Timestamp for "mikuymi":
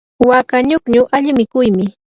1.39-1.85